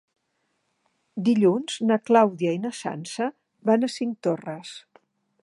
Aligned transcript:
Dilluns 1.27 1.75
na 1.91 1.99
Clàudia 2.11 2.55
i 2.57 2.63
na 2.65 2.73
Sança 2.81 3.29
van 3.73 3.91
a 3.91 3.93
Cinctorres. 3.99 4.75